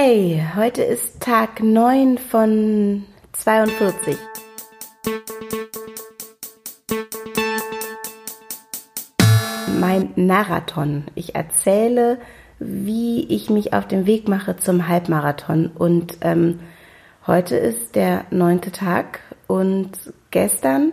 Hey, 0.00 0.40
heute 0.54 0.84
ist 0.84 1.18
Tag 1.18 1.60
9 1.60 2.18
von 2.18 3.04
42. 3.32 4.16
Mein 9.80 10.10
Marathon. 10.14 11.02
Ich 11.16 11.34
erzähle, 11.34 12.20
wie 12.60 13.24
ich 13.24 13.50
mich 13.50 13.72
auf 13.72 13.88
den 13.88 14.06
Weg 14.06 14.28
mache 14.28 14.56
zum 14.56 14.86
Halbmarathon. 14.86 15.66
Und 15.66 16.18
ähm, 16.20 16.60
heute 17.26 17.56
ist 17.56 17.96
der 17.96 18.24
neunte 18.30 18.70
Tag 18.70 19.18
und 19.48 19.90
gestern 20.30 20.92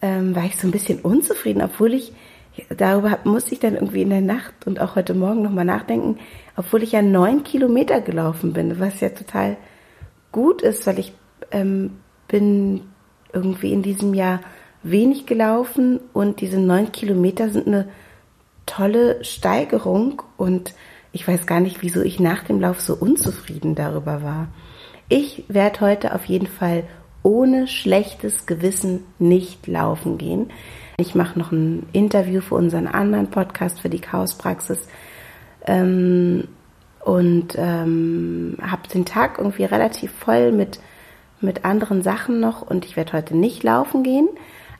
ähm, 0.00 0.34
war 0.34 0.46
ich 0.46 0.56
so 0.56 0.66
ein 0.66 0.72
bisschen 0.72 1.00
unzufrieden, 1.00 1.60
obwohl 1.60 1.92
ich 1.92 2.14
darüber 2.76 3.18
musste 3.24 3.54
ich 3.54 3.60
dann 3.60 3.74
irgendwie 3.74 4.02
in 4.02 4.10
der 4.10 4.20
Nacht 4.20 4.66
und 4.66 4.80
auch 4.80 4.96
heute 4.96 5.14
Morgen 5.14 5.42
nochmal 5.42 5.64
nachdenken, 5.64 6.18
obwohl 6.56 6.82
ich 6.82 6.92
ja 6.92 7.02
neun 7.02 7.44
Kilometer 7.44 8.00
gelaufen 8.00 8.52
bin, 8.52 8.78
was 8.80 9.00
ja 9.00 9.10
total 9.10 9.56
gut 10.32 10.62
ist, 10.62 10.86
weil 10.86 10.98
ich 10.98 11.12
ähm, 11.50 11.98
bin 12.28 12.82
irgendwie 13.32 13.72
in 13.72 13.82
diesem 13.82 14.14
Jahr 14.14 14.40
wenig 14.82 15.26
gelaufen 15.26 16.00
und 16.12 16.40
diese 16.40 16.58
neun 16.58 16.92
Kilometer 16.92 17.50
sind 17.50 17.66
eine 17.66 17.88
tolle 18.66 19.24
Steigerung 19.24 20.22
und 20.36 20.74
ich 21.12 21.26
weiß 21.26 21.46
gar 21.46 21.60
nicht, 21.60 21.82
wieso 21.82 22.02
ich 22.02 22.20
nach 22.20 22.44
dem 22.44 22.60
Lauf 22.60 22.80
so 22.80 22.94
unzufrieden 22.94 23.74
darüber 23.74 24.22
war. 24.22 24.48
Ich 25.08 25.44
werde 25.48 25.80
heute 25.80 26.14
auf 26.14 26.26
jeden 26.26 26.46
Fall 26.46 26.84
ohne 27.22 27.66
schlechtes 27.66 28.46
Gewissen 28.46 29.04
nicht 29.18 29.66
laufen 29.66 30.18
gehen. 30.18 30.50
Ich 31.00 31.14
mache 31.14 31.38
noch 31.38 31.52
ein 31.52 31.86
Interview 31.92 32.40
für 32.40 32.56
unseren 32.56 32.88
anderen 32.88 33.30
Podcast, 33.30 33.80
für 33.80 33.88
die 33.88 34.00
Chaospraxis. 34.00 34.88
Ähm, 35.64 36.48
und 37.04 37.54
ähm, 37.56 38.56
habe 38.60 38.88
den 38.92 39.04
Tag 39.04 39.38
irgendwie 39.38 39.62
relativ 39.62 40.10
voll 40.10 40.50
mit, 40.50 40.80
mit 41.40 41.64
anderen 41.64 42.02
Sachen 42.02 42.40
noch 42.40 42.62
und 42.62 42.84
ich 42.84 42.96
werde 42.96 43.12
heute 43.12 43.36
nicht 43.36 43.62
laufen 43.62 44.02
gehen, 44.02 44.28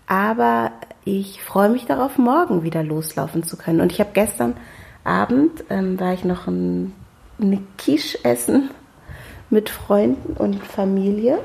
aber 0.09 0.73
ich 1.05 1.41
freue 1.41 1.69
mich 1.69 1.87
darauf, 1.87 2.19
morgen 2.19 2.65
wieder 2.65 2.83
loslaufen 2.83 3.45
zu 3.45 3.57
können. 3.57 3.81
Und 3.81 3.93
ich 3.93 4.01
habe 4.01 4.11
gestern 4.13 4.57
Abend, 5.05 5.65
ähm, 5.71 6.01
war 6.01 6.15
ich 6.15 6.25
noch 6.25 6.49
ein, 6.49 6.95
eine 7.41 7.63
Quiche 7.79 8.25
essen 8.25 8.71
mit 9.51 9.71
Freunden 9.71 10.33
und 10.33 10.65
Familie 10.65 11.39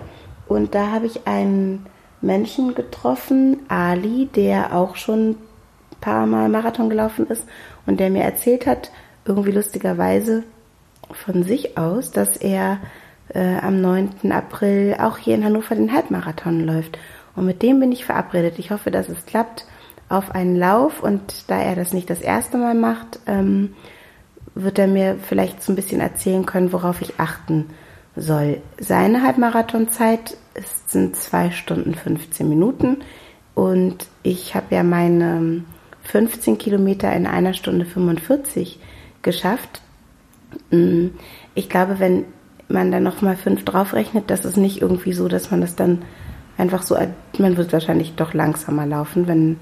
und 0.48 0.74
da 0.74 0.90
habe 0.90 1.06
ich 1.06 1.28
einen 1.28 1.86
Menschen 2.24 2.74
getroffen, 2.76 3.60
Ali, 3.68 4.30
der 4.34 4.76
auch 4.76 4.96
schon 4.96 5.32
ein 5.32 5.38
paar 6.02 6.26
Mal 6.26 6.50
Marathon 6.50 6.90
gelaufen 6.90 7.28
ist 7.28 7.46
und 7.86 8.00
der 8.00 8.10
mir 8.10 8.24
erzählt 8.24 8.66
hat, 8.66 8.92
irgendwie 9.26 9.52
lustigerweise 9.52 10.44
von 11.12 11.44
sich 11.44 11.78
aus, 11.78 12.12
dass 12.12 12.38
er 12.38 12.80
äh, 13.30 13.58
am 13.58 13.82
9. 13.82 14.32
April 14.32 14.96
auch 15.00 15.18
hier 15.18 15.36
in 15.36 15.44
Hannover 15.44 15.76
den 15.76 15.94
Halbmarathon 15.94 16.62
läuft. 16.62 16.98
Und 17.36 17.46
mit 17.46 17.62
dem 17.62 17.80
bin 17.80 17.92
ich 17.92 18.06
verabredet. 18.06 18.60
Ich 18.60 18.72
hoffe, 18.72 18.92
dass 18.92 19.10
es 19.10 19.26
klappt 19.26 19.66
auf 20.10 20.32
einen 20.32 20.56
Lauf. 20.56 21.02
Und 21.02 21.50
da 21.50 21.60
er 21.60 21.76
das 21.76 21.94
nicht 21.94 22.10
das 22.10 22.22
erste 22.22 22.58
Mal 22.58 22.76
macht, 22.76 23.20
ähm, 23.26 23.74
wird 24.56 24.78
er 24.78 24.88
mir 24.88 25.18
vielleicht 25.22 25.64
so 25.64 25.72
ein 25.72 25.76
bisschen 25.76 26.00
erzählen 26.00 26.46
können, 26.46 26.74
worauf 26.74 27.02
ich 27.02 27.20
achten 27.20 27.70
soll. 28.16 28.62
Seine 28.80 29.24
Halbmarathonzeit 29.24 30.38
ist, 30.56 30.92
sind 30.92 31.16
zwei 31.16 31.52
Stunden 31.52 31.96
15 31.96 32.48
Minuten 32.48 32.98
und 33.56 34.08
ich 34.23 34.56
habe 34.56 34.76
ja 34.76 34.84
meine 34.84 35.64
15 36.04 36.58
Kilometer 36.58 37.14
in 37.14 37.28
einer 37.28 37.54
Stunde 37.54 37.86
45 37.86 38.80
geschafft. 39.22 39.81
Mm, 40.72 41.08
ich 41.56 41.70
glaube, 41.70 42.00
wenn 42.00 42.26
man 42.68 42.92
dann 42.92 43.04
nochmal 43.04 43.36
fünf 43.36 43.66
draufrechnet, 43.66 44.30
das 44.30 44.46
ist 44.46 44.58
nicht 44.58 44.81
irgendwie 44.81 45.14
so, 45.14 45.28
dass 45.28 45.52
man 45.52 45.62
das 45.62 45.76
dann 45.76 46.04
einfach 46.58 46.84
so, 46.84 46.98
man 47.38 47.58
wird 47.58 47.74
wahrscheinlich 47.74 48.16
doch 48.16 48.34
langsamer 48.34 48.86
laufen, 48.86 49.28
wenn 49.28 49.58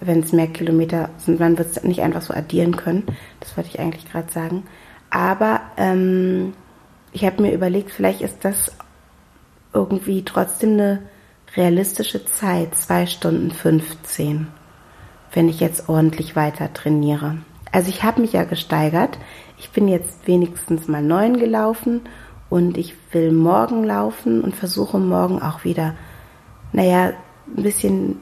wenn 0.00 0.20
es 0.20 0.32
mehr 0.32 0.46
Kilometer 0.46 1.10
sind, 1.18 1.40
man 1.40 1.58
wird 1.58 1.76
es 1.76 1.84
nicht 1.84 2.00
einfach 2.00 2.22
so 2.22 2.32
addieren 2.34 2.76
können. 2.76 3.04
Das 3.38 3.56
wollte 3.56 3.70
ich 3.70 3.80
eigentlich 3.80 4.10
gerade 4.10 4.32
sagen. 4.32 4.64
Aber 5.10 5.60
ähm, 5.76 6.54
ich 7.12 7.24
habe 7.24 7.42
mir 7.42 7.52
überlegt, 7.52 7.90
vielleicht 7.90 8.22
ist 8.22 8.38
das 8.42 8.72
irgendwie 9.72 10.24
trotzdem 10.24 10.72
eine 10.72 11.02
realistische 11.56 12.24
Zeit, 12.24 12.74
zwei 12.74 13.06
Stunden 13.06 13.50
15, 13.50 14.48
wenn 15.32 15.48
ich 15.48 15.60
jetzt 15.60 15.88
ordentlich 15.88 16.36
weiter 16.36 16.72
trainiere. 16.72 17.38
Also 17.72 17.88
ich 17.88 18.02
habe 18.02 18.20
mich 18.20 18.32
ja 18.32 18.44
gesteigert. 18.44 19.18
Ich 19.58 19.70
bin 19.70 19.88
jetzt 19.88 20.26
wenigstens 20.26 20.88
mal 20.88 21.02
neun 21.02 21.38
gelaufen 21.38 22.02
und 22.48 22.76
ich 22.76 22.94
will 23.12 23.32
morgen 23.32 23.84
laufen 23.84 24.40
und 24.40 24.56
versuche 24.56 24.98
morgen 24.98 25.40
auch 25.40 25.64
wieder, 25.64 25.94
naja, 26.72 27.12
ein 27.56 27.62
bisschen 27.62 28.20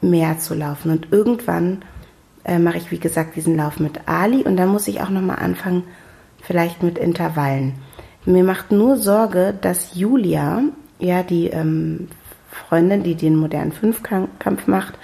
mehr 0.00 0.38
zu 0.38 0.54
laufen. 0.54 0.90
Und 0.90 1.12
irgendwann 1.12 1.84
äh, 2.44 2.58
mache 2.58 2.78
ich, 2.78 2.90
wie 2.90 2.98
gesagt, 2.98 3.36
diesen 3.36 3.56
Lauf 3.56 3.78
mit 3.78 4.08
Ali 4.08 4.42
und 4.42 4.56
dann 4.56 4.68
muss 4.68 4.88
ich 4.88 5.00
auch 5.00 5.10
nochmal 5.10 5.38
anfangen, 5.38 5.84
vielleicht 6.42 6.82
mit 6.82 6.98
Intervallen. 6.98 7.74
Mir 8.26 8.42
macht 8.42 8.72
nur 8.72 8.96
Sorge, 8.96 9.54
dass 9.60 9.94
Julia, 9.94 10.62
ja, 10.98 11.22
die 11.22 11.46
ähm, 11.46 12.08
Freundin, 12.50 13.04
die 13.04 13.14
den 13.14 13.36
modernen 13.36 13.70
Fünfkampf 13.70 14.66
macht 14.66 14.98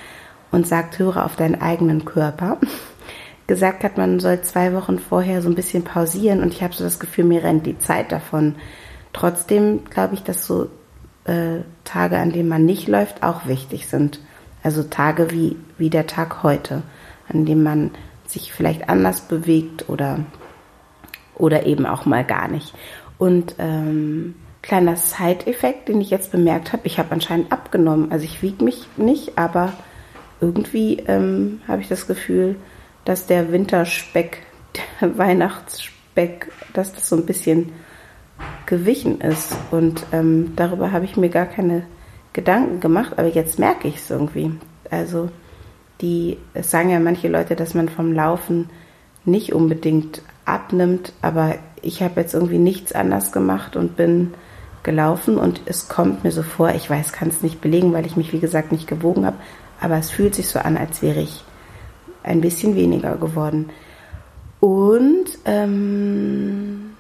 und 0.50 0.66
sagt, 0.66 0.99
höre 0.99 1.25
auf 1.25 1.37
deinen 1.37 1.61
eigenen 1.61 2.05
Körper, 2.05 2.59
gesagt 3.47 3.84
hat, 3.84 3.97
man 3.97 4.19
soll 4.19 4.41
zwei 4.41 4.75
Wochen 4.75 4.99
vorher 4.99 5.41
so 5.41 5.49
ein 5.49 5.55
bisschen 5.55 5.84
pausieren 5.84 6.43
und 6.43 6.53
ich 6.53 6.65
habe 6.65 6.75
so 6.75 6.82
das 6.82 6.99
Gefühl, 6.99 7.25
mir 7.25 7.44
rennt 7.44 7.65
die 7.65 7.78
Zeit 7.78 8.11
davon. 8.11 8.56
Trotzdem 9.12 9.84
glaube 9.84 10.15
ich, 10.15 10.25
dass 10.25 10.44
so 10.44 10.69
äh, 11.25 11.61
Tage, 11.84 12.19
an 12.19 12.32
denen 12.32 12.49
man 12.49 12.65
nicht 12.65 12.88
läuft, 12.88 13.22
auch 13.22 13.47
wichtig 13.47 13.87
sind. 13.87 14.19
Also 14.65 14.82
Tage 14.82 15.31
wie, 15.31 15.56
wie 15.78 15.91
der 15.91 16.09
Tag 16.09 16.43
heute, 16.43 16.82
an 17.28 17.44
dem 17.44 17.62
man 17.62 17.93
sich 18.27 18.53
vielleicht 18.53 18.88
anders 18.88 19.21
bewegt 19.21 19.88
oder, 19.88 20.21
oder 21.37 21.66
eben 21.66 21.87
auch 21.87 22.05
mal 22.05 22.25
gar 22.25 22.49
nicht. 22.49 22.75
Und 23.22 23.55
ähm, 23.60 24.34
kleiner 24.62 24.97
Side-Effekt, 24.97 25.87
den 25.87 26.00
ich 26.00 26.10
jetzt 26.10 26.33
bemerkt 26.33 26.72
habe, 26.72 26.88
ich 26.88 26.99
habe 26.99 27.12
anscheinend 27.12 27.53
abgenommen. 27.53 28.10
Also 28.10 28.25
ich 28.25 28.43
wiege 28.43 28.65
mich 28.65 28.88
nicht, 28.97 29.38
aber 29.38 29.75
irgendwie 30.41 30.99
ähm, 31.06 31.61
habe 31.69 31.82
ich 31.82 31.88
das 31.88 32.09
Gefühl, 32.09 32.56
dass 33.05 33.27
der 33.27 33.53
Winterspeck, 33.53 34.38
der 35.00 35.16
Weihnachtsspeck, 35.19 36.50
dass 36.72 36.94
das 36.94 37.09
so 37.09 37.15
ein 37.15 37.25
bisschen 37.25 37.71
gewichen 38.66 39.21
ist. 39.21 39.55
Und 39.71 40.05
ähm, 40.11 40.55
darüber 40.56 40.91
habe 40.91 41.05
ich 41.05 41.16
mir 41.16 41.28
gar 41.28 41.47
keine 41.47 41.84
Gedanken 42.32 42.81
gemacht, 42.81 43.12
aber 43.19 43.28
jetzt 43.28 43.56
merke 43.56 43.87
ich 43.87 43.99
es 43.99 44.11
irgendwie. 44.11 44.50
Also 44.91 45.31
die, 46.00 46.38
es 46.55 46.72
sagen 46.72 46.91
ja 46.91 46.99
manche 46.99 47.28
Leute, 47.28 47.55
dass 47.55 47.75
man 47.75 47.88
vom 47.88 48.12
Laufen 48.12 48.69
nicht 49.25 49.53
unbedingt 49.53 50.22
abnimmt, 50.44 51.12
aber 51.22 51.55
ich 51.82 52.03
habe 52.03 52.20
jetzt 52.20 52.34
irgendwie 52.34 52.59
nichts 52.59 52.93
anders 52.93 53.32
gemacht 53.32 53.76
und 53.76 53.97
bin 53.97 54.34
gelaufen 54.82 55.37
und 55.37 55.60
es 55.66 55.88
kommt 55.88 56.25
mir 56.25 56.32
so 56.32 56.43
vor, 56.43 56.70
ich 56.70 56.88
weiß, 56.88 57.12
kann 57.12 57.28
es 57.28 57.43
nicht 57.43 57.60
belegen, 57.60 57.93
weil 57.93 58.06
ich 58.06 58.16
mich 58.16 58.32
wie 58.32 58.41
gesagt 58.41 58.72
nicht 58.72 58.88
gewogen 58.88 59.26
habe, 59.26 59.37
aber 59.81 59.97
es 59.98 60.10
fühlt 60.10 60.34
sich 60.34 60.48
so 60.48 60.59
an, 60.59 60.76
als 60.76 61.03
wäre 61.03 61.20
ich 61.20 61.44
ein 62.22 62.41
bisschen 62.41 62.75
weniger 62.75 63.16
geworden. 63.16 63.70
Und 64.60 65.26
ähm, 65.44 66.93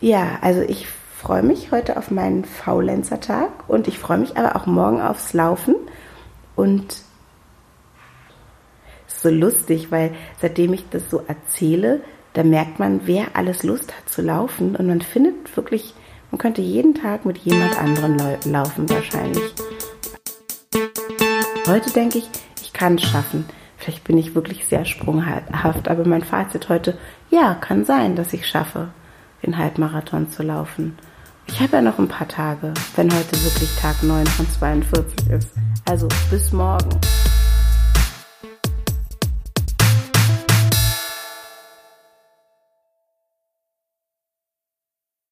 ja, 0.00 0.38
also 0.42 0.60
ich 0.60 0.86
freue 1.16 1.42
mich 1.42 1.72
heute 1.72 1.96
auf 1.96 2.10
meinen 2.10 2.44
Faulenzer-Tag 2.44 3.68
und 3.68 3.88
ich 3.88 3.98
freue 3.98 4.18
mich 4.18 4.36
aber 4.36 4.56
auch 4.56 4.66
morgen 4.66 5.00
aufs 5.00 5.32
Laufen 5.32 5.74
und 6.54 7.02
so 9.06 9.30
lustig, 9.30 9.90
weil 9.90 10.12
seitdem 10.40 10.74
ich 10.74 10.88
das 10.90 11.10
so 11.10 11.22
erzähle, 11.26 12.00
da 12.36 12.44
merkt 12.44 12.78
man, 12.78 13.00
wer 13.06 13.34
alles 13.34 13.62
Lust 13.62 13.96
hat 13.96 14.10
zu 14.10 14.20
laufen 14.20 14.76
und 14.76 14.86
man 14.86 15.00
findet 15.00 15.56
wirklich, 15.56 15.94
man 16.30 16.38
könnte 16.38 16.60
jeden 16.60 16.94
Tag 16.94 17.24
mit 17.24 17.38
jemand 17.38 17.78
anderem 17.78 18.18
laufen 18.44 18.90
wahrscheinlich. 18.90 19.54
Heute 21.66 21.90
denke 21.92 22.18
ich, 22.18 22.28
ich 22.60 22.74
kann 22.74 22.96
es 22.96 23.04
schaffen. 23.04 23.46
Vielleicht 23.78 24.04
bin 24.04 24.18
ich 24.18 24.34
wirklich 24.34 24.66
sehr 24.66 24.84
sprunghaft, 24.84 25.88
aber 25.88 26.06
mein 26.06 26.22
Fazit 26.22 26.68
heute, 26.68 26.98
ja, 27.30 27.54
kann 27.54 27.86
sein, 27.86 28.16
dass 28.16 28.34
ich 28.34 28.46
schaffe, 28.46 28.88
den 29.42 29.56
Halbmarathon 29.56 30.28
zu 30.28 30.42
laufen. 30.42 30.98
Ich 31.46 31.60
habe 31.60 31.76
ja 31.76 31.80
noch 31.80 31.98
ein 31.98 32.08
paar 32.08 32.28
Tage, 32.28 32.74
wenn 32.96 33.14
heute 33.14 33.44
wirklich 33.44 33.74
Tag 33.80 34.02
9 34.02 34.26
von 34.26 34.46
42 34.50 35.30
ist. 35.30 35.54
Also 35.86 36.06
bis 36.30 36.52
morgen. 36.52 36.90